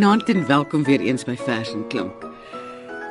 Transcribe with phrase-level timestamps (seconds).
[0.00, 2.22] Goeienaand en welkom weer eens by Vers en Klank.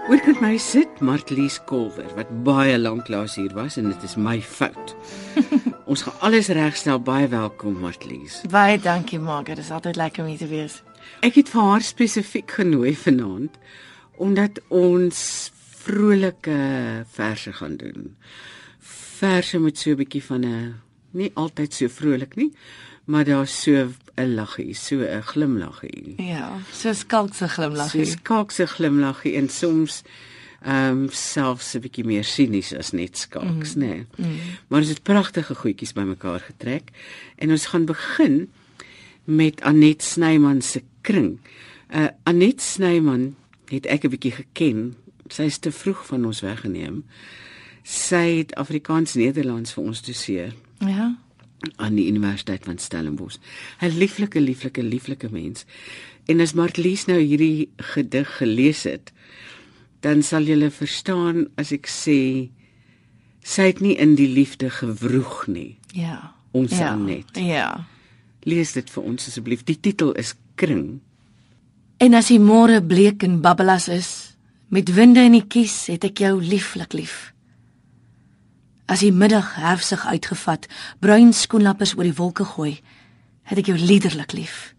[0.09, 4.39] Oorkant my sit Martlies Kolwer wat baie lank laas hier was en dit is my
[4.41, 4.95] fout.
[5.91, 6.97] Ons gaan alles regstel.
[6.97, 8.39] Baie welkom Martlies.
[8.49, 10.79] Baie dankie Margaret, dit is altyd lekker om hier te wees.
[11.21, 13.61] Ek het vir haar spesifiek genooi vanaand
[14.17, 15.21] omdat ons
[15.85, 16.57] vrolike
[17.05, 18.15] verse gaan doen.
[19.21, 22.49] Verse met so 'n bietjie van 'n nie altyd so vrolik nie,
[23.09, 26.13] maar daar's so 'n laggie, so 'n glimlaggie.
[26.17, 28.05] Ja, so skalkse glimlaggie.
[28.05, 30.01] So skalkse glimlaggie en soms
[30.61, 33.81] ehm um, selfs 'n bietjie meer sinies as net skalks, mm.
[33.81, 33.87] nê.
[33.87, 34.05] Nee.
[34.15, 34.39] Mm.
[34.67, 36.89] Maar dit is pragtige goedjies bymekaar getrek
[37.35, 38.51] en ons gaan begin
[39.23, 41.39] met Anet Snyman se kring.
[41.93, 44.95] Uh Anet Snyman het ek 'n bietjie geken.
[45.27, 47.05] Sy is te vroeg van ons weggeneem.
[47.83, 50.53] Sy het Afrikaans Nederlands vir ons doseer.
[50.77, 51.17] Ja
[51.75, 53.37] aan die Universiteit van Stellenbosch.
[53.81, 55.65] 'n Lieflike, lieflike, lieflike mens.
[56.25, 59.11] En as Martlies nou hierdie gedig gelees het,
[59.99, 62.49] dan sal jy verstaan as ek sê
[63.43, 65.77] sy het nie in die liefde gewroeg nie.
[65.91, 66.35] Ja.
[66.51, 66.95] Ons ja.
[66.95, 67.37] net.
[67.37, 67.87] Ja.
[68.43, 69.63] Lees dit vir ons asseblief.
[69.63, 70.99] Die titel is Kring.
[71.99, 74.09] En as die môre bleek en babbelas is,
[74.69, 77.33] met winde in die kies, het ek jou lieflik lief.
[78.89, 80.65] As die middag herfsig uitgevat,
[80.97, 82.79] bruin skoenlappers oor die wolke gooi,
[83.45, 84.73] het ek jou liderlik lief.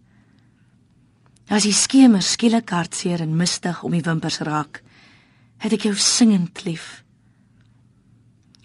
[1.47, 4.81] As die skemer skielik hartseer en mistig om die wimpers raak,
[5.63, 7.05] het ek jou singend lief.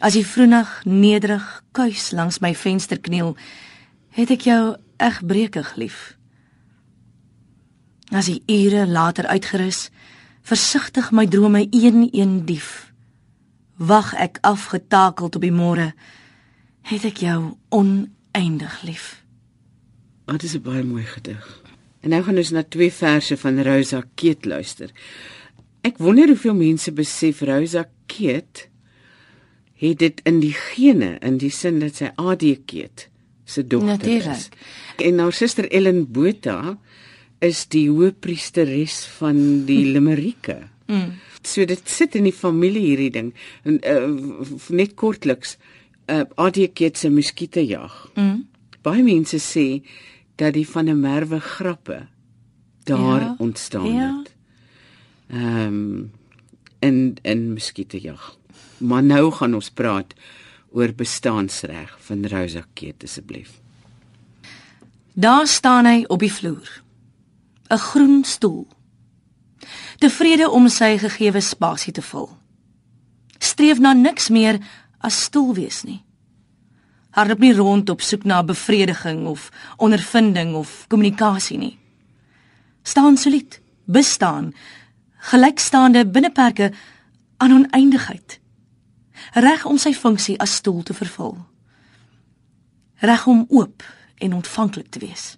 [0.03, 3.37] As die vroenig nederig kuis langs my venster kniel,
[4.19, 6.17] het ek jou egbreekig lief.
[8.11, 9.89] As die ure later uitgerus,
[10.47, 12.86] versigtig my drome een-een dief
[13.77, 15.93] wag ek afgetakeld op die môre
[16.87, 19.25] het ek jou oneindig lief.
[20.27, 21.63] Dit is 'n baie mooi gedig.
[22.01, 24.91] En nou gaan ons na twee verse van Rosa Keet luister.
[25.81, 28.69] Ek wonder hoeveel mense besef Rosa Keet
[29.75, 33.09] het dit in die gene in die sin dat sy AD Keet
[33.45, 34.37] se dogter Natuurlijk.
[34.37, 34.49] is.
[35.07, 36.79] En haar suster Ellen Botha
[37.39, 40.69] is die hoëpriesteres van die Limerieke.
[40.87, 41.13] Mm.
[41.43, 43.33] So dit sit in die familie hierdie ding.
[43.63, 45.57] En uh, net kortliks
[46.07, 47.93] uh ADK se muskiete jag.
[48.15, 48.47] Mm.
[48.83, 49.83] Baie mense sê
[50.39, 52.07] dat die van 'n merwe grappe
[52.85, 54.19] daar ja, ontstaan ja.
[54.19, 54.35] het.
[55.29, 56.11] Ehm um,
[56.79, 58.39] in in muskiete jag.
[58.79, 60.15] Maar nou gaan ons praat
[60.71, 63.61] oor bestaansreg van Rosa Keet asseblief.
[65.13, 66.83] Daar staan hy op die vloer.
[67.69, 68.76] 'n Groen stoel
[69.99, 72.29] tevrede om sy gegeewe spasie te vul.
[73.39, 74.59] Streef na niks meer
[74.99, 76.03] as stoel wees nie.
[77.17, 81.79] Hardop nie rond op soek na bevrediging of ondervinding of kommunikasie nie.
[82.83, 84.53] Staan solied, bestaan,
[85.31, 86.73] gelykstaande binneperke
[87.37, 88.41] aan oneindigheid.
[89.33, 91.39] Reg om sy funksie as stoel te vervul.
[93.01, 93.83] Reg om oop
[94.19, 95.37] en ontvanklik te wees.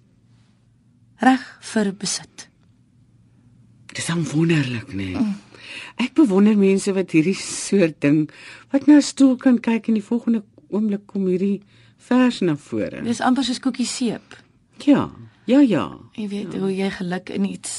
[1.19, 2.48] Reg vir besit.
[3.99, 5.11] Dis dan wonderlik, nê.
[5.11, 5.15] Nee.
[5.19, 5.33] Mm.
[5.99, 8.29] Ek bewonder mense wat hierdie soort ding
[8.71, 10.39] wat nou stoel kan kyk en die volgende
[10.71, 11.57] oomblik kom hierdie
[12.07, 13.01] vers na vore.
[13.03, 14.37] Dis amper soos koekie seep.
[14.85, 15.09] Ja.
[15.51, 15.83] Ja, ja.
[16.15, 16.61] Jy weet ja.
[16.63, 17.73] hoe jy geluk in iets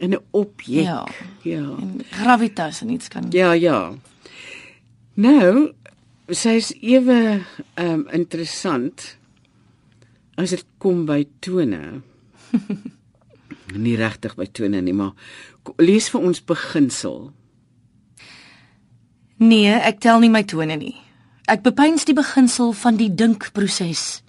[0.00, 0.88] in 'n objek.
[0.88, 1.04] Ja.
[1.44, 1.66] Ja.
[1.68, 3.26] En gravitas en iets kan.
[3.30, 3.92] Ja, ja.
[5.14, 5.72] Nou,
[6.28, 7.44] sy's ewe
[7.74, 9.18] ehm um, interessant
[10.34, 12.00] as dit kom by tone.
[13.76, 15.12] nie regtig by tone nie, maar
[15.78, 17.32] lees vir ons beginsel.
[19.40, 20.96] Nee, ek tel nie my tone nie.
[21.48, 24.22] Ek bepeins die beginsel van die dinkproses.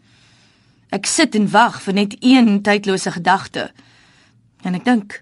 [0.92, 3.70] Ek sit en wag vir net een tydlose gedagte.
[4.64, 5.20] En ek dink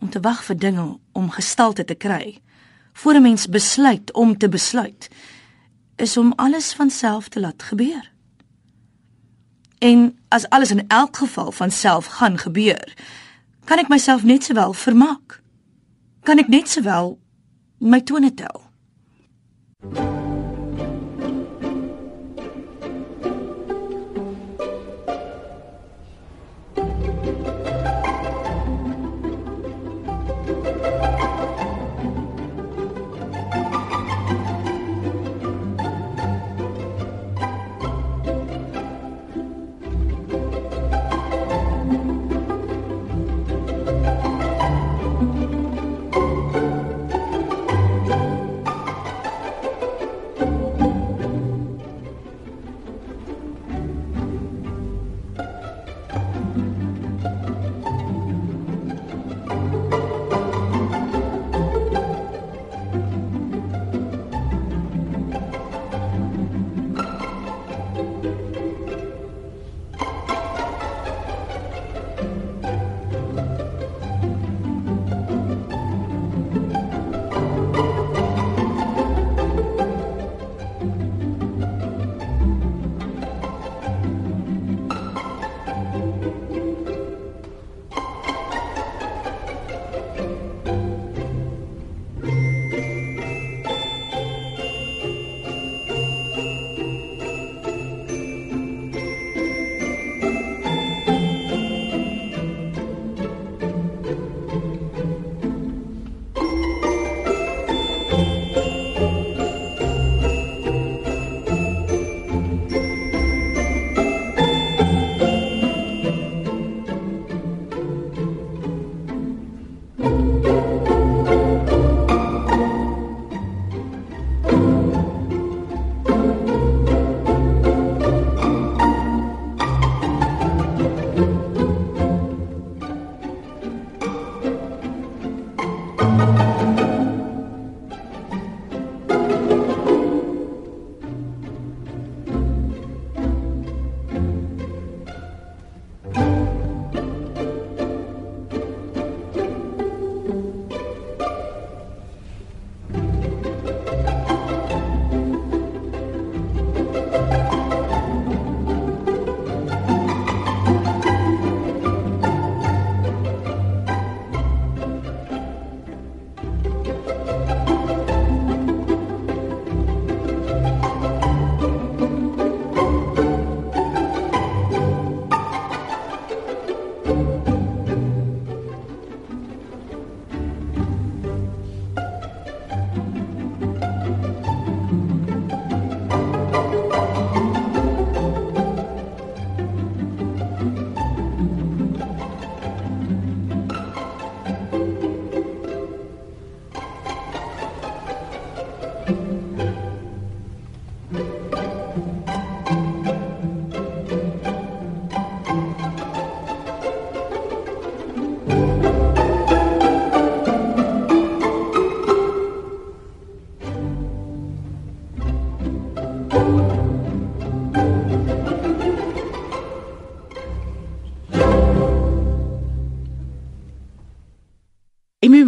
[0.00, 2.38] om te wag vir dinge om gestalte te kry
[2.96, 5.08] voor 'n mens besluit om te besluit
[5.96, 8.15] is om alles van self te laat gebeur.
[9.78, 12.94] En as alles in elk geval van self gaan gebeur,
[13.64, 15.40] kan ek myself net sowel vermaak.
[16.22, 17.18] Kan ek net sowel
[17.78, 18.64] my tone tel.
[19.82, 20.15] Thank you.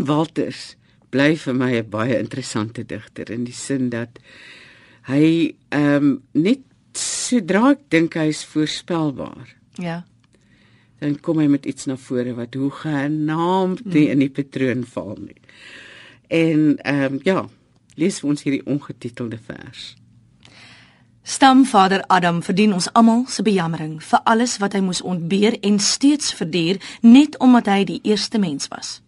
[0.08, 0.76] Walters
[1.12, 4.18] bly vir my 'n baie interessante digter in die sin dat
[5.08, 6.60] hy ehm um, net
[6.92, 9.54] sodra ek dink hy is voorspelbaar.
[9.78, 10.02] Ja.
[10.98, 14.10] Dan kom hy met iets na vore wat hoe genaamd nie mm.
[14.10, 15.40] in die patroon val nie.
[16.28, 17.48] En ehm um, ja,
[17.96, 19.96] lees vir ons hierdie ongetitelde vers.
[21.28, 26.32] Stamvader Adam verdien ons almal se bejammering vir alles wat hy moes ontbeer en steeds
[26.32, 29.00] verduur net omdat hy die eerste mens was.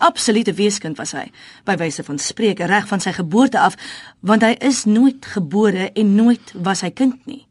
[0.00, 1.26] Absolute weeskind was hy,
[1.68, 3.76] by wyse van spreuke reg van sy geboorte af,
[4.24, 7.42] want hy is nooit gebore en nooit was hy kind nie.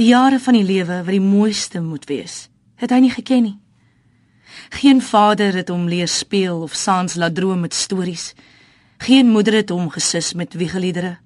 [0.00, 2.46] Die jare van die lewe wat die mooiste moet wees,
[2.80, 3.58] het hy nie geken nie.
[4.80, 8.32] Geen vader het hom leer speel of saans laat droom met stories.
[9.04, 11.18] Geen moeder het hom gesus met wiegeliedere.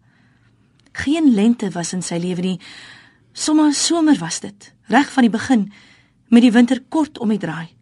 [0.93, 2.59] Geen lente was in sy lewe nie.
[3.33, 5.66] Sommige somer was dit, reg van die begin,
[6.28, 7.75] met die winter kort om die draai.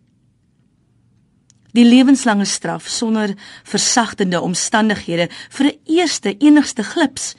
[1.75, 3.35] Die lewenslange straf sonder
[3.67, 7.35] versagtende omstandighede vir 'n eerste enigste glips.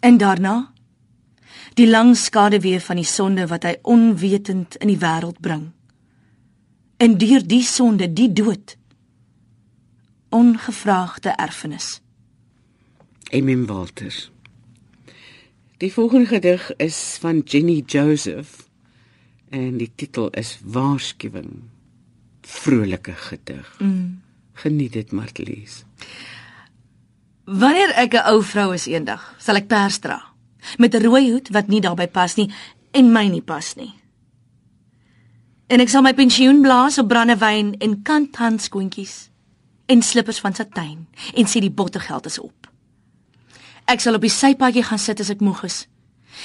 [0.00, 0.72] En daarna
[1.74, 5.72] die lang skaduwee van die sonde wat hy onwetend in die wêreld bring.
[6.96, 8.76] En deur die sonde, die dood,
[10.28, 12.00] ongevraagde erfenis.
[13.30, 14.30] Emim Walters
[15.76, 18.68] Die volgende gedig is van Jenny Joseph
[19.48, 21.75] en die titel is Waarskuwing.
[22.46, 23.74] Vrolike gedig.
[23.78, 24.22] Mm.
[24.52, 25.12] Geniet dit
[25.42, 25.84] lees.
[27.44, 30.36] Wanneer ek 'n ou vrou is eendag, sal ek pers dra
[30.78, 32.50] met 'n rooi hoed wat nie daarbey pas nie
[32.90, 33.94] en my nie pas nie.
[35.66, 39.30] En ek sal my pensioen blaas op brandewyn en kanthandskoentjies
[39.86, 42.70] en slippers van satijn en sê die bottergeld is op.
[43.84, 45.86] Ek sal op die sypaadjie gaan sit as ek moeg is.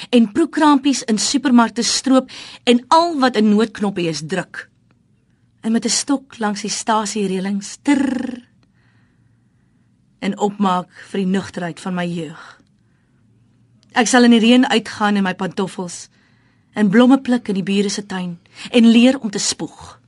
[0.10, 2.31] En proekrampies in supermarkte stroop
[2.63, 4.71] en al wat 'n noodknoppie is druk.
[5.62, 8.48] En met 'n stok langs die stasie reëlings ter
[10.20, 12.62] en opmaak vir die nugterheid van my jeug.
[13.91, 16.10] Ek sal in die reën uitgaan in my pantoffels
[16.74, 18.39] en blomme pluk in die bure se tuin
[18.72, 20.00] en leer om te spoeg.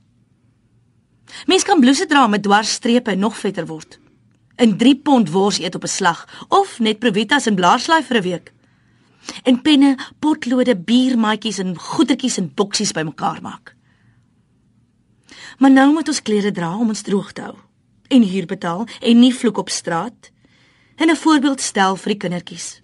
[1.46, 3.98] Mens kan blouse dra met dwarsstrepe en nog vetter word
[4.56, 8.22] in 3 pond wors eet op 'n slag of net provitas en blaarslaai vir 'n
[8.22, 8.52] week.
[9.42, 13.73] En penne, potlode, biermaatjies en goedertjies en boksies bymekaar maak.
[15.58, 17.56] Maar nou moet ons klere dra om ons droog te hou
[18.08, 20.30] en huur betaal en nie vloek op straat
[20.96, 22.82] en 'n voorbeeld stel vir die kindertjies.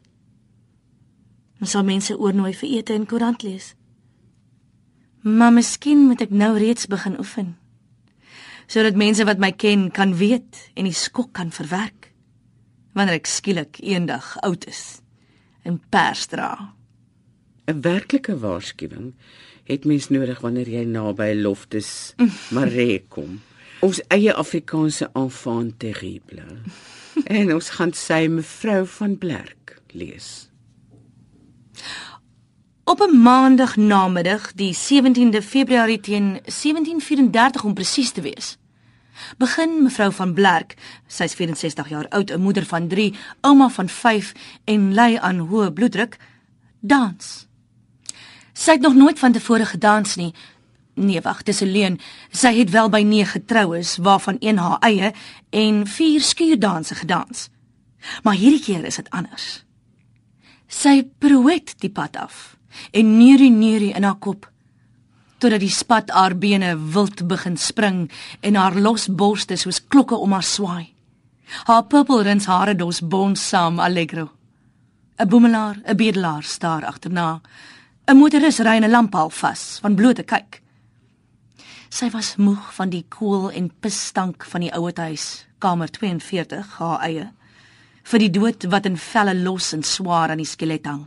[1.60, 3.74] Ons sal mense oornooi vir ete en koerant lees.
[5.20, 7.60] Maar miskien moet ek nou reeds begin oefen
[8.70, 12.12] sodat mense wat my ken kan weet en die skok kan verwerk
[12.94, 15.00] wanneer ek skielik eendag oud is
[15.66, 16.74] en pers dra.
[17.66, 19.14] 'n Werklike waarskuwing
[19.64, 22.14] het mens nodig wanneer jy naby Loftus
[22.54, 23.40] Maree kom.
[23.80, 26.44] Ons eie Afrikaanse enfant terrible.
[27.40, 30.50] en ons gaan sy mevrou van Blerk lees.
[32.84, 38.58] Op 'n maandag namiddag, die 17de Februarie teen 1734 om presies te wees,
[39.38, 40.74] begin mevrou van Blerk,
[41.06, 44.32] sy's 64 jaar oud, 'n moeder van 3, ouma van 5
[44.64, 46.16] en ly aan hoë bloeddruk,
[46.80, 47.48] dans.
[48.60, 50.34] Sy het nog nooit van tevore gedans nie.
[50.94, 51.98] Nee, wag, dis 'n leuen.
[52.30, 55.12] Sy het wel by 9 getroues waarvan een haar eie
[55.50, 57.48] en 4 skuurdanse gedans.
[58.22, 59.64] Maar hierdie keer is dit anders.
[60.66, 62.56] Sy proet die pad af
[62.90, 64.50] en neurie neurie in haar kop
[65.38, 70.32] totdat die spat haar bene wild begin spring en haar los borste soos klokke om
[70.32, 70.92] haar swaai.
[71.64, 74.30] Haar purpelrins hare dos bons saam allegro.
[75.18, 77.40] 'n Boemelaar, 'n bedelaar staar agterna.
[78.10, 80.62] 'n Motoris ry 'n lamppaal vas van blote kyk.
[81.90, 87.04] Sy was moeg van die koel en pisstank van die ouete huis, kamer 42, haar
[87.06, 87.28] eie,
[88.02, 91.04] vir die dood wat in velle los en swaar aan die skelet hang.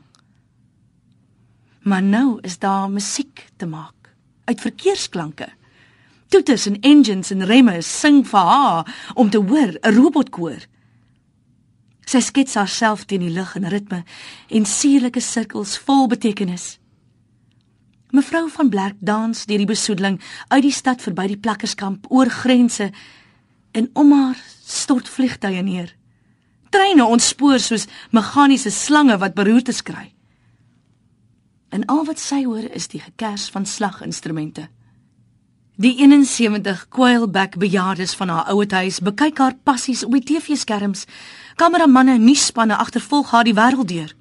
[1.83, 4.13] Maar nou is daar musiek te maak
[4.45, 5.49] uit verkeersklanke.
[6.29, 10.61] Toeters en engines en remme sing vir haar om te hoor, 'n robotkoor.
[12.05, 14.03] Sy skets haarself teen die lug in ritme
[14.47, 16.79] en sierlike sirkels vol betekenis.
[18.13, 22.91] Mevrou van Blerk dans deur die besoedeling uit die stad verby die plakkerskamp oor grense
[23.73, 25.95] en om haar stort vliegtye neer.
[26.69, 30.11] Treine ontspoor soos meganiese slange wat beroerte skry
[31.73, 34.67] en al wat sy hoor is die gekers van slaginstrumente.
[35.81, 41.07] Die 71 quailback bejaardes van haar ouete huis bekyk haar passies op die TV-skerms.
[41.57, 44.13] Kameramanne en nuusspanne agtervolg haar die wêreld deur.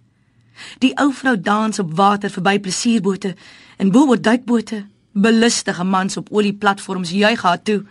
[0.78, 3.34] Die ou vrou dans op water verby plesierbote
[3.76, 4.84] en bo op duikbote.
[5.12, 7.82] Belustige mans op olieplatforms juig haar toe.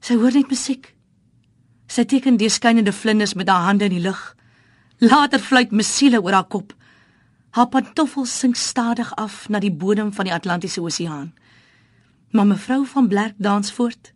[0.00, 0.94] Sy hoor net musiek.
[1.86, 4.34] Sy teken deurskynende vlinders met haar hande in die lug.
[4.98, 6.74] Later fluit musiele oor haar kop.
[7.50, 11.32] Haar pantoffels sink stadig af na die bodem van die Atlantiese Oseaan.
[12.30, 14.12] Maar mevrou van Blerk dans voort.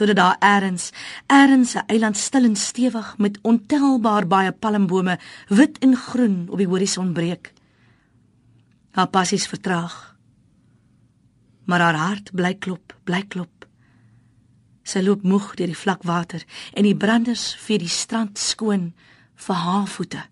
[0.00, 0.90] Totdat daar eers,
[1.26, 6.66] eers 'n eiland stil en stewig met ontelbaar baie palmbome, wit en groen op die
[6.66, 7.52] horison breek.
[8.90, 10.16] Haar passies vertraag.
[11.64, 13.66] Maar haar hart bly klop, bly klop.
[14.82, 18.94] Sy loop moeg deur die vlak water en die branders vee die strand skoon
[19.34, 20.22] vir haar voete.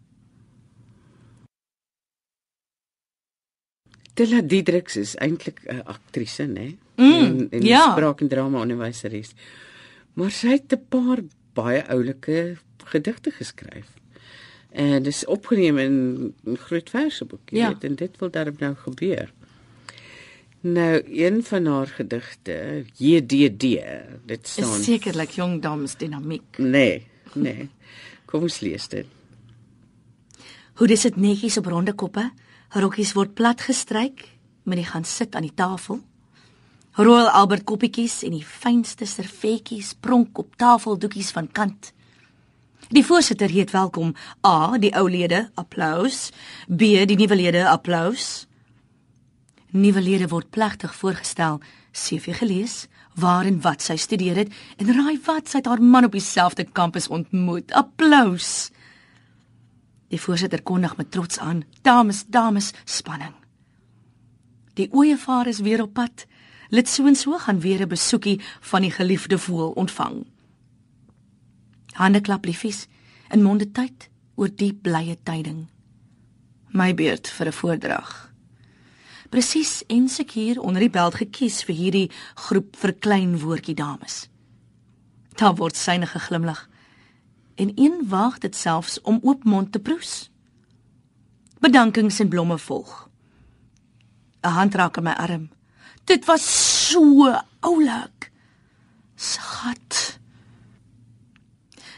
[4.19, 6.77] Tilla Diedriks is eintlik 'n aktrise, né?
[6.97, 7.93] Mm, en en ja.
[7.93, 9.31] spraak en drama onderwyseres.
[10.15, 11.23] Maar sy het 'n paar
[11.55, 13.87] baie oulike gedigte geskryf.
[14.71, 15.95] En dis opgeneem in
[16.47, 17.69] 'n groot verseboek, jy Ja.
[17.69, 19.33] weet, en dit wil daarom nou gebeur.
[20.61, 23.61] Nou, een van haar gedigte, JDD,
[24.27, 26.59] dit Is staan sekerlik jong dames dinamiek.
[26.59, 27.69] Nee, nee.
[28.25, 29.07] Kom ons lees dit.
[30.75, 32.31] Hoe dis dit netjies op ronde koppe,
[32.75, 34.27] rokkies word plat gestryk,
[34.69, 36.03] mense gaan sit aan die tafel.
[36.99, 41.93] Royal Albert koppietjies en die fynste servetjies pronk op tafeldoekies van kant.
[42.89, 44.15] Die voorsitter heet welkom
[44.47, 46.31] A, die ou lede, applous.
[46.67, 48.47] B, die nuwe lede, applous.
[49.71, 51.61] Nuwe lede word plegtig voorgestel,
[51.93, 52.87] CV gelees,
[53.19, 56.65] waar en wat sy studeer het en raai wat sy het haar man op dieselfde
[56.73, 57.73] kampus ontmoet.
[57.77, 58.71] Applous.
[60.09, 63.35] Die voorsitter kondig met trots aan: "Dames, dames, spanning."
[64.75, 66.27] Die ooievaar is weer op pad.
[66.69, 70.27] Lid so en so gaan weer 'n besoekie van die geliefde voël ontvang.
[71.93, 72.87] Hande klap liefies
[73.29, 75.67] in monde tyd oor die blye tyding.
[76.69, 78.33] My beurt vir 'n voordrag.
[79.29, 84.29] Presies en seker onder die beld gekies vir hierdie groep verklein woordjie dames.
[85.35, 86.69] Daar word syne geglimlag
[87.59, 90.31] en een waag dit selfs om oop mond te proes.
[91.59, 93.09] Bedankings en blomme volg.
[94.41, 95.51] 'n Hand raak aan my arm.
[96.05, 96.45] Dit was
[96.89, 98.31] so oulik.
[99.15, 100.19] Schat.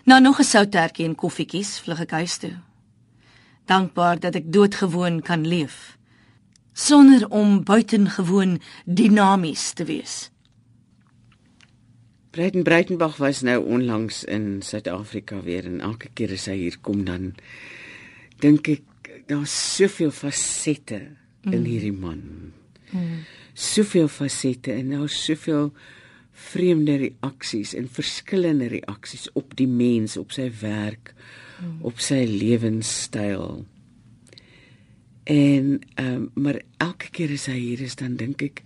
[0.04, 2.56] Na nog 'n soutertjie en koffietjies vlug ek huis toe.
[3.64, 5.98] Dankbaar dat ek doodgewoon kan leef
[6.80, 10.30] sonder om buitengewoon dinamies te wees.
[12.30, 17.02] Breiten Breitenbach was nou onlangs in Suid-Afrika weer en elke keer as hy hier kom
[17.08, 17.32] dan
[18.38, 21.56] dink ek daar's soveel fasette mm.
[21.56, 22.22] in hierdie man.
[22.94, 23.24] Mm.
[23.54, 25.72] Soveel fasette en daar's soveel
[26.50, 31.12] vreemde reaksies en verskillende reaksies op die mens, op sy werk,
[31.58, 31.82] mm.
[31.90, 33.64] op sy lewenstyl.
[35.26, 38.62] En ehm um, maar elke keer as hy hier is dan dink ek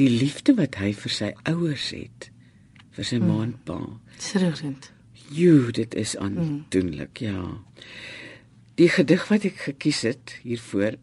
[0.00, 2.32] die liefde wat hy vir sy ouers het
[2.96, 3.28] vir sy mm.
[3.28, 3.78] ma en pa.
[4.20, 4.90] Serieusend.
[5.32, 7.26] Jo, dit is aandoenlik, mm.
[7.26, 7.94] ja.
[8.80, 10.96] Die gedig wat ek gekies het hiervoor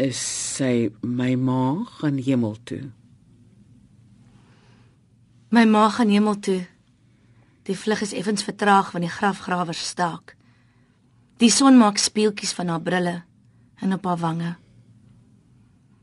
[0.00, 0.20] is
[0.56, 2.82] sy my ma gaan hemel toe.
[5.50, 6.60] My ma gaan hemel toe.
[7.68, 10.36] Die vlug is effens vertraag want die grafgrawers staak.
[11.40, 13.16] Die son maak speeltjies van haar brille
[13.80, 14.54] en op haar wange.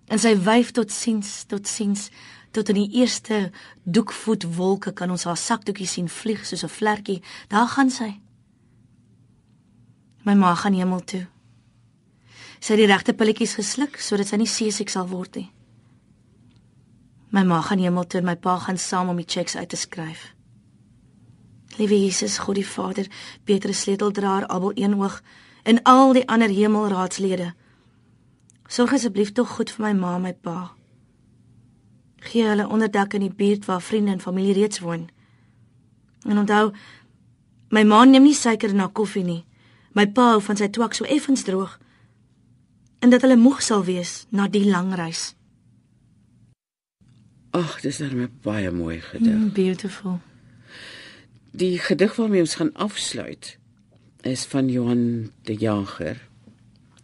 [0.08, 2.08] En sy wyf tot siens, tot siens,
[2.51, 3.51] tot in die eerste
[3.84, 7.22] doekvoet wolke kan ons haar sakdoekie sien vlieg soos 'n vlekkie.
[7.48, 8.20] Daar gaan sy.
[10.24, 11.27] My ma gaan hemel toe.
[12.60, 15.51] Sy het die regte pilletjies gesluk sodat sy nie seesiek sal word nie.
[17.30, 19.75] My ma gaan hemel toe en my pa gaan saam om die cheques uit te
[19.75, 20.34] skryf.
[21.77, 23.08] Liewe Jesus, God die Vader,
[23.44, 25.22] Petrus sleuteldraer, Abel eenoog
[25.63, 27.54] en al die ander hemelraadslede.
[28.68, 30.77] Sorg asseblief tog goed vir my ma en my pa.
[32.19, 35.10] Gee hulle onderdak in die buurt waar vriende en familie reeds woon.
[36.25, 36.71] En onthou,
[37.69, 39.43] my ma neem nie suiker in haar koffie nie.
[39.93, 41.80] My pa hou van sy twak so effens droog.
[42.99, 45.34] En dat hulle moeg sal wees na die lang reis.
[47.58, 49.34] Ag, dis dan 'n baie mooi gedig.
[49.34, 50.19] Mm, beautiful.
[51.51, 53.58] Die gedig waarmee ons gaan afsluit
[54.21, 56.27] is van Johan de Jager.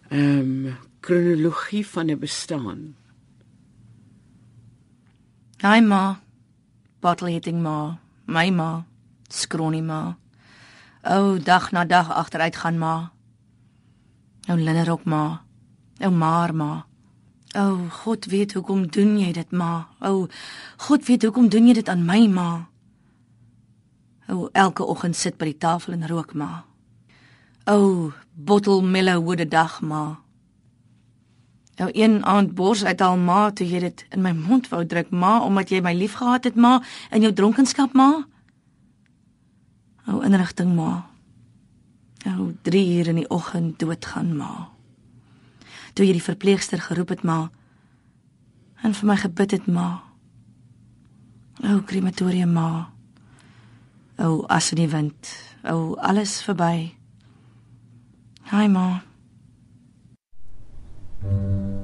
[0.09, 2.95] Ehm um, kronologie van 'n bestaan.
[5.63, 6.19] Hi ma.
[6.99, 7.95] Bottle eating ma.
[8.27, 8.83] My ma.
[9.29, 10.17] Skronie ma.
[11.07, 13.11] O dag na dag agteruit gaan ma.
[14.49, 15.39] Ou linnerok ma.
[16.03, 16.83] Ou maar ma.
[17.55, 19.87] O God weet hoekom doen jy dit ma.
[20.01, 20.27] O
[20.77, 22.49] God weet hoekom doen jy dit aan my ma.
[24.27, 26.65] O elke oggend sit by die tafel en rook ma.
[27.71, 30.22] O bottle mellow woede dag ma.
[31.75, 35.09] Nou een aand bors uit al ma toe jy dit in my mond wou druk
[35.09, 38.25] ma omdat jy my liefgehad het ma in jou dronkenskap ma.
[40.05, 41.05] O inrigting ma.
[42.27, 44.69] O 3 uur in die oggend doodgaan ma.
[45.93, 47.49] Toe jy die verpleegster geroep het ma
[48.83, 50.03] en vir my gebid het ma.
[51.63, 52.89] O krematorium ma.
[54.19, 55.31] O as in die wind.
[55.63, 56.93] O alles verby.
[58.51, 59.12] Hi ma.
[61.23, 61.82] Thank you.